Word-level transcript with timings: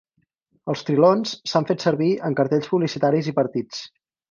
Els 0.71 0.81
trilons 0.87 1.33
s'han 1.51 1.69
fet 1.73 1.87
servir 1.87 2.09
en 2.31 2.39
cartells 2.41 2.73
publicitaris 2.73 3.33
i 3.33 3.37
partits. 3.43 3.87